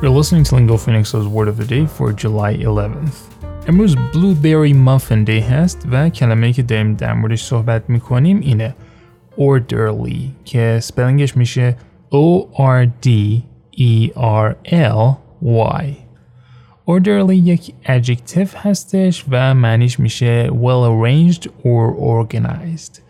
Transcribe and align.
You're 0.00 0.16
listening 0.20 0.44
to 0.44 0.54
Lingo 0.54 0.76
Phoenix's 0.76 1.26
Word 1.26 1.48
of 1.48 1.56
the 1.56 1.64
Day 1.64 1.86
for 1.86 2.12
July 2.12 2.52
11th. 2.56 3.16
امروز 3.68 3.96
Blueberry 3.96 4.72
Muffin 4.72 5.24
Day 5.24 5.42
هست 5.42 5.86
و 5.90 6.08
کلمه 6.08 6.52
که 6.52 6.62
داریم 6.62 6.94
در 6.94 7.14
موردش 7.14 7.42
صحبت 7.42 7.90
میکنیم 7.90 8.40
اینه 8.40 8.74
orderly 9.38 10.20
که 10.44 10.78
سپلنگش 10.82 11.36
میشه 11.36 11.76
O-R-D-E-R-L-Y 12.10 12.66
orderly 16.90 17.34
یک 17.34 17.74
adjective 17.84 18.48
هستش 18.56 19.24
و 19.30 19.54
معنیش 19.54 20.00
میشه 20.00 20.48
well 20.48 20.84
arranged 20.90 21.46
or 21.46 21.96
organized 21.98 23.00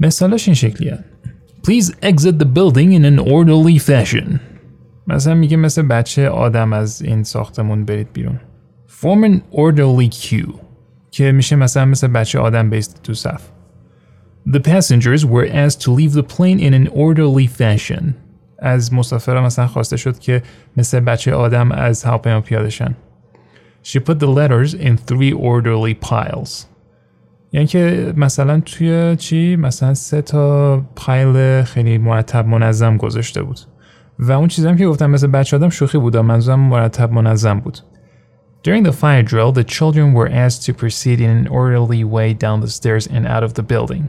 مثالش 0.00 0.48
این 0.48 0.54
شکلیه 0.54 0.98
Please 1.66 1.92
exit 2.02 2.38
the 2.38 2.44
building 2.44 2.92
in 2.92 3.04
an 3.04 3.18
orderly 3.18 3.78
fashion 3.78 4.47
مثلا 5.09 5.35
میگه 5.35 5.57
مثل 5.57 5.81
بچه 5.81 6.29
آدم 6.29 6.73
از 6.73 7.01
این 7.01 7.23
ساختمون 7.23 7.85
برید 7.85 8.13
بیرون. 8.13 8.39
Form 9.01 9.25
an 9.25 9.41
orderly 9.55 10.09
queue 10.09 10.53
که 11.11 11.31
میشه 11.31 11.55
مثلا 11.55 11.85
مثل 11.85 12.07
بچه 12.07 12.39
آدم 12.39 12.69
بیست 12.69 13.03
تو 13.03 13.13
صف. 13.13 13.41
The 14.47 14.59
passengers 14.59 15.25
were 15.25 15.47
asked 15.47 15.81
to 15.81 15.91
leave 15.91 16.13
the 16.13 16.23
plane 16.23 16.59
in 16.59 16.73
an 16.73 16.87
orderly 16.87 17.47
fashion. 17.47 18.03
از 18.59 18.93
مسافرها 18.93 19.41
مثلا 19.41 19.67
خواسته 19.67 19.97
شد 19.97 20.19
که 20.19 20.43
مثل 20.77 20.99
بچه 20.99 21.33
آدم 21.33 21.71
از 21.71 22.03
هواپیما 22.03 22.41
پیاده 22.41 22.69
شن. 22.69 22.95
She 23.83 23.99
put 23.99 24.19
the 24.19 24.27
letters 24.27 24.73
in 24.73 24.97
three 24.97 25.33
orderly 25.33 26.09
piles. 26.09 26.65
یعنی 27.51 27.67
که 27.67 28.13
مثلا 28.17 28.59
توی 28.59 29.15
چی؟ 29.15 29.55
مثلا 29.55 29.93
سه 29.93 30.21
تا 30.21 30.77
پایل 30.95 31.63
خیلی 31.63 31.97
مرتب 31.97 32.47
منظم 32.47 32.97
گذاشته 32.97 33.43
بود. 33.43 33.59
و 34.19 34.31
اون 34.31 34.47
چیزی 34.47 34.75
که 34.75 34.87
گفتم 34.87 35.09
مثل 35.09 35.27
بچه 35.27 35.57
آدم 35.57 35.69
شوخی 35.69 35.97
بود 35.97 36.17
منظورم 36.17 36.59
مرتب 36.59 37.11
منظم 37.11 37.59
بود. 37.59 37.79
During 38.63 38.83
the 38.83 38.91
fire 38.91 39.23
drill, 39.23 39.51
the 39.53 39.63
children 39.63 40.13
were 40.13 40.27
asked 40.27 40.65
to 40.65 40.73
proceed 40.73 41.21
in 41.21 41.29
an 41.29 41.47
orderly 41.47 42.03
way 42.03 42.33
down 42.33 42.59
the 42.59 42.67
stairs 42.67 43.07
and 43.07 43.25
out 43.25 43.43
of 43.43 43.53
the 43.53 43.63
building. 43.63 44.03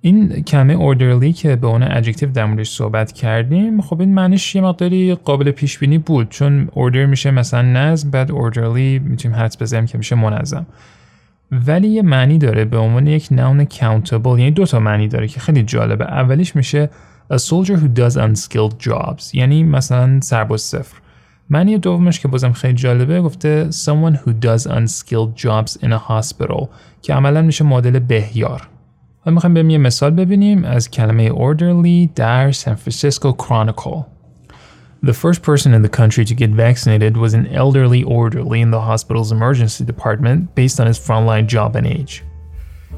این 0.00 0.42
کلمه 0.42 0.94
orderly 0.94 1.34
که 1.34 1.56
به 1.56 1.66
اون 1.66 2.02
adjective 2.02 2.24
در 2.24 2.44
موردش 2.44 2.70
صحبت 2.70 3.12
کردیم 3.12 3.80
خب 3.80 4.00
این 4.00 4.14
معنیش 4.14 4.54
یه 4.54 4.62
مقداری 4.62 5.14
قابل 5.14 5.50
پیش 5.50 5.78
بینی 5.78 5.98
بود 5.98 6.28
چون 6.28 6.68
order 6.74 6.96
میشه 7.08 7.30
مثلا 7.30 7.62
نظم 7.62 8.10
بعد 8.10 8.30
orderly 8.30 9.02
می‌تونیم 9.02 9.38
حدس 9.38 9.62
بزنیم 9.62 9.86
که 9.86 9.98
میشه 9.98 10.16
منظم. 10.16 10.66
ولی 11.52 11.88
یه 11.88 12.02
معنی 12.02 12.38
داره 12.38 12.64
به 12.64 12.78
عنوان 12.78 13.06
یک 13.06 13.26
noun 13.26 13.74
countable 13.74 14.26
یعنی 14.26 14.50
دو 14.50 14.66
تا 14.66 14.80
معنی 14.80 15.08
داره 15.08 15.28
که 15.28 15.40
خیلی 15.40 15.62
جالبه. 15.62 16.04
اولیش 16.04 16.56
میشه 16.56 16.90
a 17.29 17.39
soldier 17.39 17.77
who 17.77 17.87
does 17.87 18.17
unskilled 18.17 18.87
jobs 18.87 19.35
یعنی 19.35 19.63
مثلا 19.63 20.19
سرباز 20.21 20.61
صفر 20.61 20.97
معنی 21.49 21.77
دومش 21.77 22.19
که 22.19 22.27
بازم 22.27 22.51
خیلی 22.51 22.73
جالبه 22.73 23.21
گفته 23.21 23.69
someone 23.71 24.15
who 24.15 24.45
does 24.45 24.67
unskilled 24.67 25.43
jobs 25.45 25.77
in 25.83 25.91
a 25.91 26.11
hospital 26.11 26.67
که 27.01 27.13
عملا 27.13 27.41
میشه 27.41 27.63
مدل 27.63 27.99
بهیار 27.99 28.67
حالا 29.25 29.35
میخوایم 29.35 29.53
بریم 29.53 29.69
یه 29.69 29.77
مثال 29.77 30.11
ببینیم 30.11 30.65
از 30.65 30.91
کلمه 30.91 31.29
orderly 31.29 32.09
در 32.15 32.51
San 32.51 32.75
Francisco 32.85 33.33
Chronicle 33.43 34.05
The 35.01 35.13
first 35.13 35.41
person 35.43 35.73
in 35.73 35.81
the 35.81 35.95
country 36.01 36.25
to 36.25 36.35
get 36.35 36.49
vaccinated 36.49 37.15
was 37.15 37.33
an 37.33 37.47
elderly 37.47 38.03
orderly 38.03 38.59
in 38.59 38.71
the 38.71 38.81
hospital's 38.81 39.31
emergency 39.31 39.85
department 39.85 40.53
based 40.55 40.77
on 40.81 40.87
his 40.87 40.99
frontline 40.99 41.47
job 41.47 41.77
and 41.77 41.87
age. 41.87 42.23